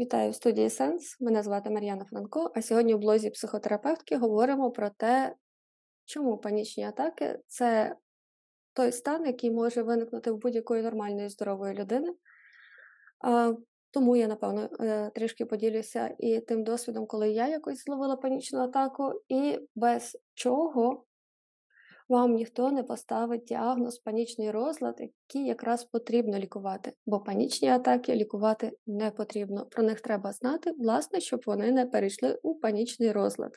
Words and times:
Вітаю 0.00 0.30
в 0.30 0.34
студії 0.34 0.70
Сенс. 0.70 1.16
Мене 1.20 1.42
звати 1.42 1.70
Мар'яна 1.70 2.04
Франко. 2.04 2.52
А 2.54 2.62
сьогодні 2.62 2.94
в 2.94 2.98
блозі 2.98 3.30
психотерапевтки 3.30 4.16
говоримо 4.16 4.70
про 4.70 4.90
те, 4.90 5.34
чому 6.04 6.38
панічні 6.38 6.84
атаки 6.84 7.38
це 7.46 7.96
той 8.72 8.92
стан, 8.92 9.26
який 9.26 9.50
може 9.50 9.82
виникнути 9.82 10.30
в 10.30 10.36
будь-якої 10.36 10.82
нормальної 10.82 11.28
здорової 11.28 11.74
людини. 11.74 12.14
Тому 13.90 14.16
я, 14.16 14.26
напевно, 14.26 14.70
е, 14.80 15.10
трішки 15.14 15.46
поділюся 15.46 16.14
і 16.18 16.40
тим 16.40 16.64
досвідом, 16.64 17.06
коли 17.06 17.30
я 17.30 17.48
якось 17.48 17.84
зловила 17.84 18.16
панічну 18.16 18.58
атаку, 18.58 19.22
і 19.28 19.58
без 19.74 20.18
чого 20.34 21.04
вам 22.10 22.34
ніхто 22.34 22.70
не 22.70 22.82
поставить 22.82 23.44
діагноз 23.44 23.98
панічний 23.98 24.50
розлад, 24.50 25.00
який 25.00 25.46
якраз 25.46 25.84
потрібно 25.84 26.38
лікувати, 26.38 26.92
бо 27.06 27.20
панічні 27.20 27.68
атаки 27.68 28.14
лікувати 28.14 28.72
не 28.86 29.10
потрібно. 29.10 29.66
Про 29.66 29.82
них 29.82 30.00
треба 30.00 30.32
знати, 30.32 30.72
власне, 30.78 31.20
щоб 31.20 31.40
вони 31.46 31.72
не 31.72 31.86
перейшли 31.86 32.38
у 32.42 32.54
панічний 32.54 33.12
розлад. 33.12 33.52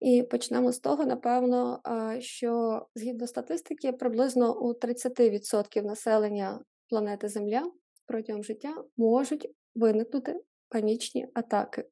І 0.00 0.22
почнемо 0.22 0.72
з 0.72 0.78
того, 0.78 1.04
напевно, 1.04 1.80
що 2.18 2.82
згідно 2.94 3.26
статистики, 3.26 3.92
приблизно 3.92 4.60
у 4.60 4.72
30% 4.72 5.82
населення 5.82 6.60
планети 6.88 7.28
Земля 7.28 7.62
протягом 8.06 8.44
життя 8.44 8.84
можуть 8.96 9.50
виникнути 9.74 10.40
панічні 10.68 11.28
атаки. 11.34 11.84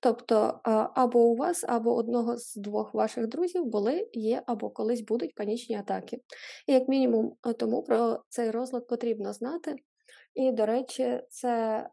Тобто 0.00 0.60
або 0.94 1.20
у 1.20 1.36
вас, 1.36 1.64
або 1.68 1.94
одного 1.94 2.36
з 2.36 2.56
двох 2.56 2.94
ваших 2.94 3.26
друзів 3.26 3.64
були, 3.64 4.08
є 4.12 4.42
або 4.46 4.70
колись 4.70 5.00
будуть 5.00 5.34
панічні 5.34 5.76
атаки. 5.76 6.18
І 6.66 6.72
як 6.72 6.88
мінімум, 6.88 7.36
тому 7.58 7.82
про 7.82 8.22
цей 8.28 8.50
розлад 8.50 8.86
потрібно 8.86 9.32
знати. 9.32 9.76
І, 10.34 10.52
до 10.52 10.66
речі, 10.66 11.20
це 11.28 11.86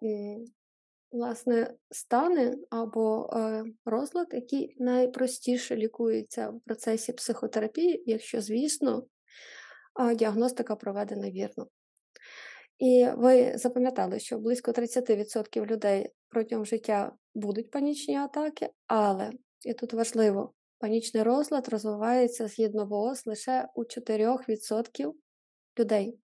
власне 1.12 1.74
стани 1.92 2.58
або 2.70 3.30
е, 3.34 3.64
розлад, 3.86 4.28
який 4.32 4.76
найпростіше 4.80 5.76
лікується 5.76 6.50
в 6.50 6.60
процесі 6.66 7.14
психотерапії, 7.14 8.04
якщо, 8.06 8.42
звісно, 8.42 9.04
діагностика 10.16 10.76
проведена 10.76 11.30
вірно. 11.30 11.68
І 12.80 13.08
ви 13.18 13.58
запам'ятали, 13.58 14.20
що 14.20 14.40
близько 14.40 14.72
30% 14.72 15.66
людей 15.66 16.10
протягом 16.30 16.66
життя 16.66 17.12
будуть 17.36 17.72
панічні 17.72 18.16
атаки, 18.16 18.70
але 18.88 19.32
і 19.66 19.74
тут 19.74 19.94
важливо, 19.94 20.54
панічний 20.80 21.24
розлад 21.24 21.70
розвивається 21.70 22.48
згідно 22.48 22.86
ВООЗ 22.86 23.26
лише 23.26 23.68
у 23.76 23.84
4% 23.84 25.14
людей. 25.80 26.20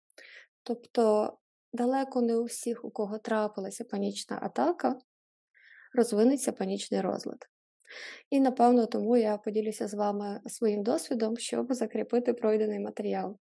Тобто 0.64 1.34
далеко 1.74 2.22
не 2.22 2.38
у 2.38 2.44
всіх, 2.44 2.86
у 2.86 2.92
кого 2.92 3.18
трапилася 3.18 3.84
панічна 3.84 4.40
атака, 4.42 5.00
розвинеться 5.94 6.52
панічний 6.52 7.02
розлад. 7.02 7.46
І, 8.30 8.40
напевно, 8.40 8.86
тому 8.86 9.18
я 9.18 9.38
поділюся 9.38 9.88
з 9.88 9.94
вами 9.94 10.42
своїм 10.46 10.84
досвідом, 10.84 11.38
щоб 11.38 11.74
закріпити 11.74 12.34
пройдений 12.34 12.80
матеріал. 12.80 13.38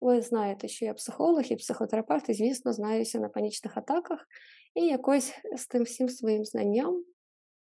Ви 0.00 0.22
знаєте, 0.22 0.68
що 0.68 0.84
я 0.84 0.94
психолог 0.94 1.42
і 1.42 1.56
психотерапевт, 1.56 2.28
і, 2.28 2.34
звісно, 2.34 2.72
знаюся 2.72 3.18
на 3.18 3.28
панічних 3.28 3.76
атаках, 3.76 4.26
і 4.74 4.86
якось 4.86 5.32
з 5.56 5.66
тим 5.66 5.82
всім 5.82 6.08
своїм 6.08 6.44
знанням 6.44 7.04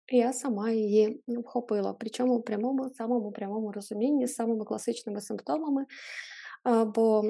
я 0.07 0.33
сама 0.33 0.71
її 0.71 1.23
вхопила, 1.27 1.93
причому 1.93 2.37
в 2.37 2.43
прямому, 2.43 2.89
самому 2.89 3.31
прямому 3.31 3.71
розумінні, 3.71 4.27
з 4.27 4.33
самими 4.33 4.65
класичними 4.65 5.21
симптомами. 5.21 5.85
Бо 6.95 7.23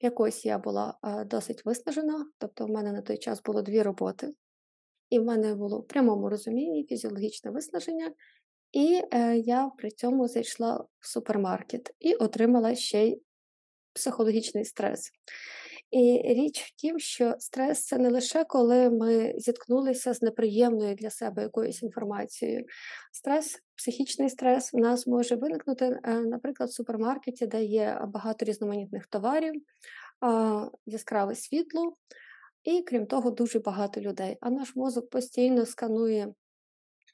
якось 0.00 0.46
я 0.46 0.58
була 0.58 0.98
досить 1.26 1.64
виснажена, 1.64 2.26
тобто 2.38 2.66
в 2.66 2.70
мене 2.70 2.92
на 2.92 3.02
той 3.02 3.18
час 3.18 3.42
було 3.42 3.62
дві 3.62 3.82
роботи, 3.82 4.34
і 5.10 5.18
в 5.18 5.24
мене 5.24 5.54
було 5.54 5.80
в 5.80 5.86
прямому 5.86 6.28
розумінні 6.28 6.84
фізіологічне 6.84 7.50
виснаження, 7.50 8.12
і 8.72 9.02
е, 9.12 9.36
я 9.36 9.70
при 9.78 9.90
цьому 9.90 10.28
зайшла 10.28 10.84
в 11.00 11.08
супермаркет 11.08 11.94
і 11.98 12.14
отримала 12.14 12.74
ще 12.74 13.06
й 13.06 13.22
психологічний 13.92 14.64
стрес. 14.64 15.10
І 15.90 16.22
річ 16.24 16.60
в 16.60 16.74
тім, 16.74 16.98
що 16.98 17.34
стрес 17.38 17.84
це 17.84 17.98
не 17.98 18.10
лише 18.10 18.44
коли 18.44 18.90
ми 18.90 19.34
зіткнулися 19.36 20.14
з 20.14 20.22
неприємною 20.22 20.94
для 20.94 21.10
себе 21.10 21.42
якоюсь 21.42 21.82
інформацією. 21.82 22.64
Стрес, 23.12 23.62
психічний 23.76 24.30
стрес 24.30 24.74
у 24.74 24.78
нас 24.78 25.06
може 25.06 25.36
виникнути, 25.36 26.00
е, 26.04 26.20
наприклад, 26.20 26.68
в 26.68 26.72
супермаркеті, 26.72 27.46
де 27.46 27.64
є 27.64 28.00
багато 28.06 28.44
різноманітних 28.44 29.06
товарів, 29.06 29.52
яскраве 30.86 31.34
світло, 31.34 31.96
і 32.64 32.82
крім 32.82 33.06
того, 33.06 33.30
дуже 33.30 33.58
багато 33.58 34.00
людей. 34.00 34.36
А 34.40 34.50
наш 34.50 34.76
мозок 34.76 35.10
постійно 35.10 35.66
сканує 35.66 36.28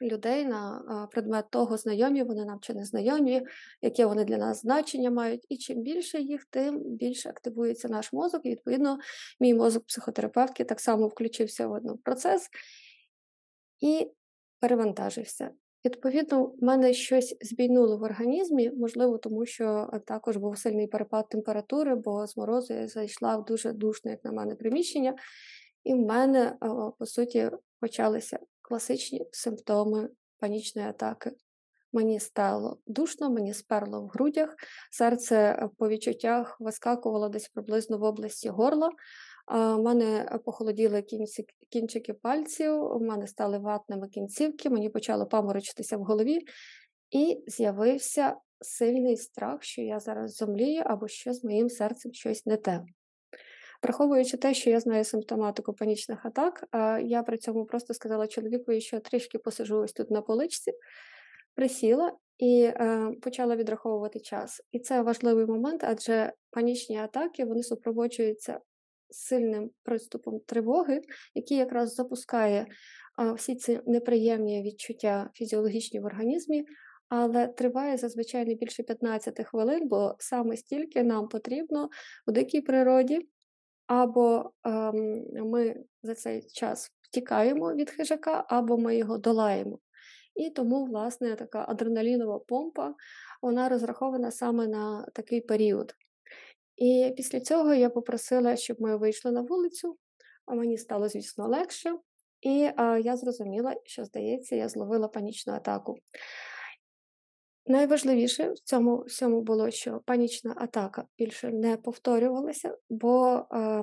людей 0.02 0.44
на 0.44 1.08
предмет 1.12 1.50
того, 1.50 1.76
знайомі 1.76 2.22
вони 2.22 2.44
нам 2.44 2.58
чи 2.60 2.74
не 2.74 2.84
знайомі, 2.84 3.42
яке 3.82 4.06
вони 4.06 4.24
для 4.24 4.36
нас 4.36 4.60
значення 4.60 5.10
мають. 5.10 5.46
І 5.48 5.56
чим 5.56 5.82
більше 5.82 6.20
їх, 6.20 6.44
тим 6.44 6.80
більше 6.80 7.28
активується 7.28 7.88
наш 7.88 8.12
мозок. 8.12 8.46
І 8.46 8.50
відповідно, 8.50 8.98
мій 9.40 9.54
мозок 9.54 9.86
психотерапевтки 9.86 10.64
так 10.64 10.80
само 10.80 11.08
включився 11.08 11.66
в 11.66 11.72
один 11.72 11.98
процес 11.98 12.48
і 13.80 14.10
перевантажився. 14.60 15.50
Відповідно, 15.84 16.44
в 16.44 16.64
мене 16.64 16.94
щось 16.94 17.36
збійнуло 17.40 17.98
в 17.98 18.02
організмі, 18.02 18.70
можливо, 18.70 19.18
тому 19.18 19.46
що 19.46 19.90
також 20.06 20.36
був 20.36 20.58
сильний 20.58 20.86
перепад 20.86 21.28
температури, 21.28 21.94
бо 21.94 22.26
з 22.26 22.36
морозу 22.36 22.74
я 22.74 22.88
зайшла 22.88 23.36
в 23.36 23.44
дуже 23.44 23.72
душне, 23.72 24.10
як 24.10 24.24
на 24.24 24.32
мене, 24.32 24.54
приміщення, 24.54 25.14
і 25.84 25.94
в 25.94 25.98
мене, 25.98 26.56
по 26.98 27.06
суті, 27.06 27.50
почалися 27.80 28.38
класичні 28.74 29.26
симптоми 29.32 30.08
панічної 30.38 30.88
атаки. 30.88 31.30
Мені 31.92 32.20
стало 32.20 32.78
душно, 32.86 33.30
мені 33.30 33.54
сперло 33.54 34.02
в 34.02 34.08
грудях, 34.08 34.54
серце 34.90 35.36
е, 35.36 35.68
по 35.78 35.88
відчуттях 35.88 36.56
вискакувало 36.60 37.28
десь 37.28 37.48
приблизно 37.48 37.98
в 37.98 38.02
області 38.02 38.48
горла. 38.48 38.90
У 39.52 39.82
мене 39.82 40.38
похолоділи 40.44 41.04
кінчики 41.70 42.14
пальців, 42.14 42.82
у 42.82 43.00
мене 43.00 43.26
стали 43.26 43.58
ватними 43.58 44.08
кінцівки, 44.08 44.70
мені 44.70 44.88
почало 44.88 45.26
паморочитися 45.26 45.96
в 45.96 46.00
голові, 46.00 46.38
і 47.10 47.44
з'явився 47.46 48.36
сильний 48.60 49.16
страх, 49.16 49.62
що 49.62 49.82
я 49.82 50.00
зараз 50.00 50.36
зомлію 50.36 50.82
або 50.86 51.08
що 51.08 51.32
з 51.32 51.44
моїм 51.44 51.68
серцем 51.68 52.12
щось 52.12 52.46
не 52.46 52.56
те. 52.56 52.84
Враховуючи 53.84 54.36
те, 54.36 54.54
що 54.54 54.70
я 54.70 54.80
знаю 54.80 55.04
симптоматику 55.04 55.72
панічних 55.72 56.26
атак, 56.26 56.64
я 57.02 57.22
при 57.22 57.38
цьому 57.38 57.64
просто 57.64 57.94
сказала 57.94 58.26
чоловікові, 58.26 58.80
що 58.80 59.00
трішки 59.00 59.38
посижу 59.38 59.78
ось 59.78 59.92
тут 59.92 60.10
на 60.10 60.22
поличці, 60.22 60.72
присіла 61.54 62.12
і 62.38 62.62
е, 62.62 63.12
почала 63.22 63.56
відраховувати 63.56 64.20
час. 64.20 64.60
І 64.72 64.78
це 64.78 65.02
важливий 65.02 65.46
момент, 65.46 65.84
адже 65.84 66.32
панічні 66.50 66.98
атаки 66.98 67.44
вони 67.44 67.62
супроводжуються 67.62 68.60
сильним 69.10 69.70
приступом 69.82 70.40
тривоги, 70.46 71.00
який 71.34 71.58
якраз 71.58 71.94
запускає 71.94 72.66
всі 73.36 73.56
ці 73.56 73.80
неприємні 73.86 74.62
відчуття 74.62 75.30
фізіологічні 75.34 76.00
в 76.00 76.04
організмі. 76.04 76.64
Але 77.08 77.46
триває 77.46 77.96
зазвичай 77.96 78.44
не 78.46 78.54
більше 78.54 78.82
15 78.82 79.46
хвилин, 79.46 79.88
бо 79.88 80.14
саме 80.18 80.56
стільки 80.56 81.02
нам 81.02 81.28
потрібно 81.28 81.88
у 82.26 82.32
дикій 82.32 82.60
природі 82.60 83.28
або 83.86 84.50
ем, 84.64 85.24
ми 85.34 85.84
за 86.02 86.14
цей 86.14 86.42
час 86.42 86.90
втікаємо 87.02 87.74
від 87.74 87.90
хижака, 87.90 88.44
або 88.48 88.78
ми 88.78 88.96
його 88.96 89.18
долаємо. 89.18 89.78
І 90.34 90.50
тому, 90.50 90.84
власне, 90.84 91.36
така 91.36 91.64
адреналінова 91.68 92.38
помпа 92.38 92.94
вона 93.42 93.68
розрахована 93.68 94.30
саме 94.30 94.66
на 94.66 95.06
такий 95.12 95.40
період. 95.40 95.94
І 96.76 97.14
після 97.16 97.40
цього 97.40 97.74
я 97.74 97.90
попросила, 97.90 98.56
щоб 98.56 98.76
ми 98.80 98.96
вийшли 98.96 99.32
на 99.32 99.40
вулицю, 99.40 99.96
а 100.46 100.54
мені 100.54 100.78
стало, 100.78 101.08
звісно, 101.08 101.48
легше, 101.48 101.98
і 102.40 102.70
а, 102.76 102.98
я 102.98 103.16
зрозуміла, 103.16 103.74
що, 103.84 104.04
здається, 104.04 104.56
я 104.56 104.68
зловила 104.68 105.08
панічну 105.08 105.52
атаку. 105.52 105.96
Найважливіше 107.66 108.50
в 108.50 108.58
цьому 108.58 109.02
всьому 109.02 109.42
було, 109.42 109.70
що 109.70 110.00
панічна 110.06 110.54
атака 110.56 111.04
більше 111.18 111.50
не 111.50 111.76
повторювалася, 111.76 112.76
бо, 112.90 113.46
е, 113.52 113.82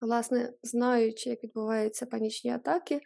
власне, 0.00 0.52
знаючи, 0.62 1.30
як 1.30 1.44
відбуваються 1.44 2.06
панічні 2.06 2.50
атаки, 2.50 3.00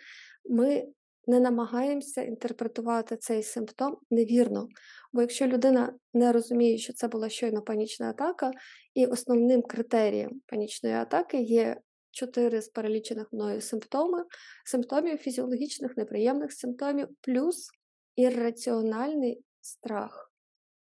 ми 0.50 0.86
не 1.26 1.40
намагаємося 1.40 2.22
інтерпретувати 2.22 3.16
цей 3.16 3.42
симптом 3.42 3.96
невірно. 4.10 4.68
Бо 5.12 5.20
якщо 5.20 5.46
людина 5.46 5.94
не 6.14 6.32
розуміє, 6.32 6.78
що 6.78 6.92
це 6.92 7.08
була 7.08 7.28
щойно 7.28 7.62
панічна 7.62 8.10
атака, 8.10 8.50
і 8.94 9.06
основним 9.06 9.62
критерієм 9.62 10.40
панічної 10.46 10.94
атаки 10.94 11.42
є 11.42 11.76
чотири 12.10 12.62
з 12.62 12.68
перелічених 12.68 13.32
мною 13.32 13.60
симптоми, 13.60 14.24
симптомів 14.64 15.18
фізіологічних, 15.18 15.96
неприємних 15.96 16.52
симптомів, 16.52 17.08
плюс 17.20 17.70
ірраціональний 18.16 19.44
страх 19.70 20.32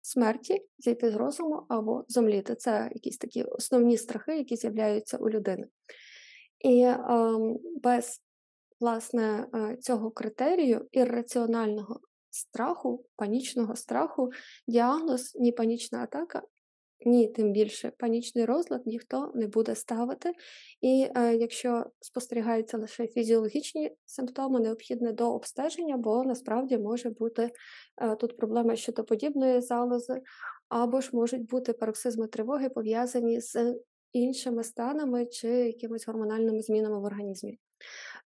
смерті, 0.01 0.65
зійти 0.77 1.11
з 1.11 1.15
розуму 1.15 1.65
або 1.69 2.05
зомліти. 2.07 2.55
Це 2.55 2.89
якісь 2.93 3.17
такі 3.17 3.43
основні 3.43 3.97
страхи, 3.97 4.37
які 4.37 4.55
з'являються 4.55 5.17
у 5.17 5.29
людини. 5.29 5.67
І 6.59 6.81
е, 6.81 6.99
без 7.83 8.21
власне, 8.79 9.47
е, 9.55 9.77
цього 9.77 10.11
критерію 10.11 10.87
ірраціонального 10.91 11.99
страху, 12.29 13.05
панічного 13.15 13.75
страху, 13.75 14.31
діагноз 14.67 15.35
ні 15.35 15.51
панічна 15.51 16.03
атака, 16.03 16.41
ні, 17.05 17.27
тим 17.27 17.51
більше 17.51 17.91
панічний 17.97 18.45
розлад 18.45 18.87
ніхто 18.87 19.31
не 19.35 19.47
буде 19.47 19.75
ставити. 19.75 20.33
І 20.81 21.07
е, 21.15 21.35
якщо 21.35 21.85
спостерігаються 21.99 22.77
лише 22.77 23.07
фізіологічні 23.07 23.91
симптоми, 24.05 24.59
необхідне 24.59 25.11
до 25.11 25.33
обстеження, 25.33 25.97
бо 25.97 26.23
насправді 26.23 26.77
може 26.77 27.09
бути 27.09 27.51
е, 28.01 28.15
тут 28.15 28.37
проблема 28.37 28.75
щитоподібної 28.75 29.61
залози, 29.61 30.21
або 30.69 31.01
ж 31.01 31.09
можуть 31.13 31.45
бути 31.45 31.73
пароксизми 31.73 32.27
тривоги 32.27 32.69
пов'язані 32.69 33.41
з 33.41 33.75
іншими 34.13 34.63
станами 34.63 35.25
чи 35.25 35.47
якимись 35.47 36.07
гормональними 36.07 36.61
змінами 36.61 36.99
в 36.99 37.03
організмі. 37.03 37.59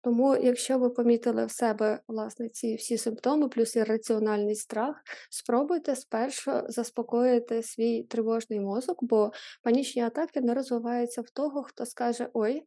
Тому, 0.04 0.36
якщо 0.36 0.78
ви 0.78 0.90
помітили 0.90 1.46
в 1.46 1.50
себе 1.50 2.00
власне 2.08 2.48
ці 2.48 2.74
всі 2.74 2.98
симптоми, 2.98 3.48
плюс 3.48 3.76
ірраціональний 3.76 4.54
страх, 4.54 4.96
спробуйте 5.30 5.96
спершу 5.96 6.52
заспокоїти 6.68 7.62
свій 7.62 8.02
тривожний 8.02 8.60
мозок, 8.60 8.98
бо 9.04 9.32
панічні 9.62 10.02
атаки 10.02 10.40
не 10.40 10.54
розвиваються 10.54 11.22
в 11.22 11.30
того, 11.30 11.62
хто 11.62 11.86
скаже 11.86 12.28
Ой, 12.32 12.62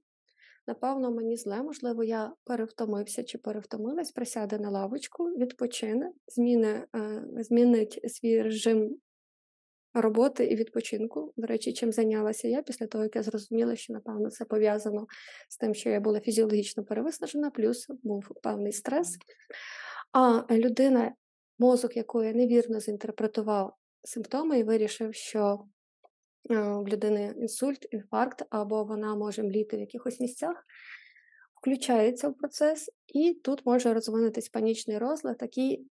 напевно, 0.68 1.12
мені 1.12 1.38
зле, 1.38 1.64
можливо, 1.64 2.04
я 2.04 2.34
перевтомився 2.44 3.24
чи 3.24 3.38
перевтомилась, 3.38 4.12
присяде 4.12 4.58
на 4.58 4.70
лавочку, 4.70 5.24
відпочине, 5.26 6.12
зміни, 6.28 6.86
е, 6.96 7.24
змінить 7.40 8.00
свій 8.12 8.42
режим 8.42 8.98
роботи 9.96 10.46
і 10.46 10.56
відпочинку. 10.56 11.34
До 11.38 11.48
речі, 11.48 11.74
чим 11.74 11.92
зайнялася 11.92 12.48
я 12.48 12.62
після 12.62 12.88
того, 12.88 13.04
як 13.04 13.16
я 13.16 13.24
зрозуміла, 13.24 13.76
що, 13.76 13.94
напевно, 13.94 14.30
це 14.30 14.46
пов'язано 14.46 15.08
з 15.50 15.58
тим, 15.58 15.74
що 15.74 15.90
я 15.90 16.00
була 16.00 16.20
фізіологічно 16.20 16.84
перевиснажена, 16.84 17.52
плюс 17.52 17.88
був 18.04 18.32
певний 18.44 18.72
стрес. 18.72 19.18
А 20.12 20.56
людина, 20.56 21.14
мозок 21.60 21.98
якої 21.98 22.34
невірно 22.34 22.80
зінтерпретував 22.80 23.76
симптоми 24.04 24.60
і 24.60 24.64
вирішив, 24.64 25.16
що 25.16 25.66
е, 26.52 26.56
в 26.60 26.88
людини 26.88 27.34
інсульт, 27.38 27.88
інфаркт, 27.92 28.46
або 28.50 28.84
вона 28.84 29.16
може 29.16 29.44
мліти 29.44 29.78
в 29.78 29.80
якихось 29.80 30.20
місцях, 30.20 30.66
включається 31.62 32.30
в 32.30 32.38
процес, 32.38 32.90
і 33.08 33.34
тут 33.34 33.66
може 33.66 33.94
розвинутись 33.94 34.50
панічний 34.50 34.98
розлад, 34.98 35.38
який, 35.42 35.88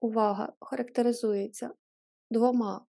увага, 0.00 0.52
характеризується 0.60 1.70
двома 2.30 2.86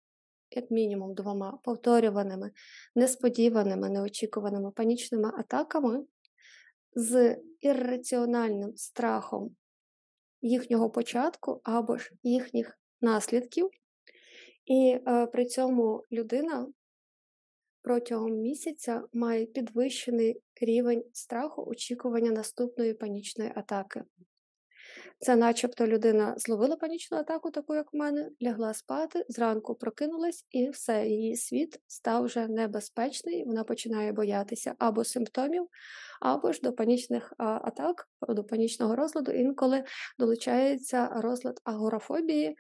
як 0.52 0.72
мінімум 0.72 1.14
двома 1.14 1.60
повторюваними, 1.64 2.52
несподіваними, 2.96 3.90
неочікуваними 3.90 4.72
панічними 4.72 5.32
атаками 5.38 6.06
з 6.96 7.38
ірраціональним 7.60 8.76
страхом 8.76 9.56
їхнього 10.42 10.90
початку 10.90 11.62
або 11.64 11.98
ж 11.98 12.12
їхніх 12.24 12.80
наслідків. 13.02 13.70
І 14.66 15.00
е, 15.08 15.26
при 15.26 15.46
цьому 15.46 16.04
людина 16.12 16.68
протягом 17.82 18.32
місяця 18.32 19.04
має 19.14 19.46
підвищений 19.46 20.42
рівень 20.62 21.04
страху 21.14 21.66
очікування 21.66 22.32
наступної 22.32 22.94
панічної 22.94 23.52
атаки. 23.56 24.04
Це 25.20 25.36
начебто 25.36 25.88
людина 25.88 26.34
зловила 26.38 26.76
панічну 26.76 27.18
атаку, 27.18 27.52
таку 27.52 27.76
як 27.76 27.94
в 27.94 27.98
мене, 27.98 28.30
лягла 28.44 28.74
спати, 28.74 29.26
зранку 29.30 29.76
прокинулась, 29.76 30.46
і 30.52 30.70
все, 30.70 31.08
її 31.08 31.36
світ 31.36 31.80
став 31.88 32.24
вже 32.24 32.48
небезпечний, 32.48 33.46
вона 33.46 33.64
починає 33.64 34.12
боятися 34.12 34.76
або 34.80 35.04
симптомів, 35.04 35.68
або 36.22 36.52
ж 36.52 36.60
до 36.64 36.74
панічних 36.74 37.34
атак, 37.38 38.10
до 38.30 38.44
панічного 38.44 38.96
розладу, 38.96 39.32
інколи 39.32 39.84
долучається 40.20 41.10
розлад 41.16 41.60
агорафобії, 41.64 42.58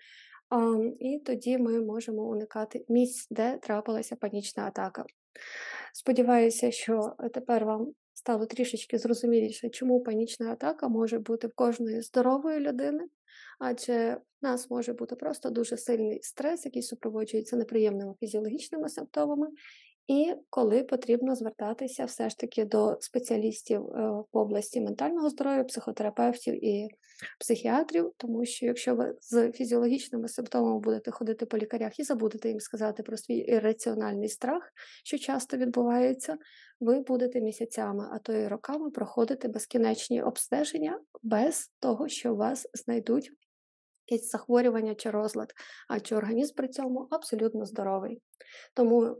і 1.00 1.19
тоді 1.25 1.57
ми 1.57 1.81
можемо 1.81 2.22
уникати 2.22 2.86
місць, 2.90 3.28
де 3.31 3.57
трапилася 3.57 4.16
панічна 4.16 4.63
атака. 4.63 5.06
Сподіваюся, 5.94 6.72
що 6.72 7.16
тепер 7.33 7.66
вам 7.66 7.94
стало 8.18 8.46
трішечки 8.46 8.98
зрозуміліше, 8.98 9.69
чому 9.69 10.00
панічна 10.02 10.52
атака 10.52 10.88
може 10.88 11.19
бути 11.19 11.48
в 11.48 11.54
кожної 11.56 12.02
здорової 12.02 12.60
людини, 12.60 13.08
адже 13.60 14.18
в 14.42 14.46
нас 14.46 14.69
може 14.69 14.94
бути 14.94 15.16
просто 15.16 15.50
дуже 15.50 15.78
сильний 15.78 16.19
стрес, 16.22 16.66
який 16.66 16.81
супроводжується 16.81 17.56
неприємними 17.58 18.14
фізіологічними 18.19 18.90
симптомами, 18.90 19.48
і 20.07 20.33
коли 20.50 20.83
потрібно 20.83 21.36
звертатися 21.36 22.06
все 22.06 22.30
ж 22.30 22.38
таки 22.38 22.65
до 22.65 22.98
спеціалістів 23.00 23.81
е, 23.81 24.09
в 24.33 24.38
області 24.38 24.81
ментального 24.81 25.30
здоров'я, 25.30 25.63
психотерапевтів 25.63 26.65
і 26.65 26.88
психіатрів, 27.39 28.12
тому 28.18 28.45
що 28.45 28.65
якщо 28.65 28.95
ви 28.95 29.15
з 29.21 29.51
фізіологічними 29.51 30.27
симптомами 30.27 30.80
будете 30.80 31.12
ходити 31.12 31.45
по 31.45 31.57
лікарях 31.57 32.00
і 32.00 32.04
забудете 32.04 32.50
їм 32.50 32.59
сказати 32.59 33.04
про 33.04 33.18
свій 33.18 33.38
ірраціональний 33.38 34.30
страх, 34.30 34.63
що 35.04 35.18
часто 35.18 35.57
відбувається, 35.57 36.38
ви 36.80 37.00
будете 37.00 37.42
місяцями, 37.42 38.09
а 38.12 38.19
то 38.19 38.33
й 38.33 38.48
роками 38.48 38.92
проходити 38.92 39.48
безкінечні 39.48 40.21
обстеження 40.21 41.00
без 41.24 41.71
того, 41.80 42.07
що 42.07 42.36
вас 42.36 42.68
знайдуть 42.74 43.31
якесь 44.07 44.30
захворювання 44.31 44.95
чи 44.95 45.09
розлад, 45.09 45.54
адже 45.89 46.15
організм 46.15 46.56
при 46.56 46.68
цьому 46.68 47.07
абсолютно 47.12 47.65
здоровий. 47.65 48.21
Тому 48.74 49.04
е, 49.04 49.18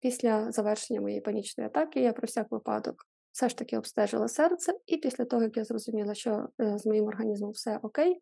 після 0.00 0.52
завершення 0.52 1.00
моєї 1.00 1.20
панічної 1.20 1.66
атаки 1.66 2.00
я 2.00 2.12
про 2.12 2.26
всяк 2.26 2.46
випадок 2.50 3.06
все 3.32 3.48
ж 3.48 3.56
таки 3.56 3.78
обстежила 3.78 4.28
серце, 4.28 4.72
і 4.86 4.96
після 4.96 5.24
того, 5.24 5.42
як 5.42 5.56
я 5.56 5.64
зрозуміла, 5.64 6.14
що 6.14 6.48
е, 6.60 6.78
з 6.78 6.86
моїм 6.86 7.06
організмом 7.06 7.50
все 7.50 7.78
окей, 7.82 8.20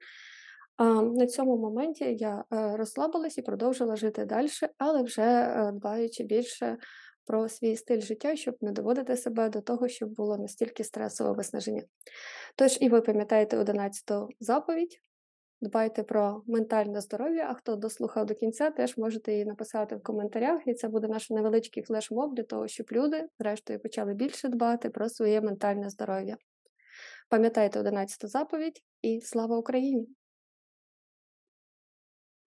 на 0.78 1.26
цьому 1.26 1.58
моменті 1.58 2.16
я 2.18 2.44
е, 2.52 2.76
розслабилась 2.76 3.38
і 3.38 3.42
продовжила 3.42 3.96
жити 3.96 4.24
далі, 4.24 4.48
але 4.78 5.02
вже 5.02 5.22
е, 5.22 5.70
дбаючи 5.72 6.24
більше. 6.24 6.78
Про 7.28 7.48
свій 7.48 7.76
стиль 7.76 8.00
життя, 8.00 8.36
щоб 8.36 8.56
не 8.60 8.72
доводити 8.72 9.16
себе 9.16 9.48
до 9.48 9.60
того, 9.60 9.88
щоб 9.88 10.08
було 10.08 10.38
настільки 10.38 10.84
стресове 10.84 11.32
виснаження. 11.32 11.82
Тож, 12.56 12.78
і 12.80 12.88
ви 12.88 13.00
пам'ятаєте 13.00 13.58
11-ту 13.58 14.28
заповідь, 14.40 15.00
Дбайте 15.60 16.02
про 16.02 16.42
ментальне 16.46 17.00
здоров'я, 17.00 17.46
а 17.50 17.54
хто 17.54 17.76
дослухав 17.76 18.26
до 18.26 18.34
кінця, 18.34 18.70
теж 18.70 18.96
можете 18.96 19.32
її 19.32 19.44
написати 19.44 19.96
в 19.96 20.02
коментарях, 20.02 20.60
і 20.66 20.74
це 20.74 20.88
буде 20.88 21.08
наш 21.08 21.30
невеличкий 21.30 21.82
флешмоб 21.82 22.34
для 22.34 22.42
того, 22.42 22.68
щоб 22.68 22.86
люди, 22.92 23.28
зрештою, 23.38 23.80
почали 23.80 24.14
більше 24.14 24.48
дбати 24.48 24.90
про 24.90 25.08
своє 25.08 25.40
ментальне 25.40 25.90
здоров'я. 25.90 26.36
Пам'ятайте 27.28 27.80
11 27.80 28.30
заповідь 28.30 28.82
і 29.02 29.20
слава 29.20 29.58
Україні! 29.58 30.06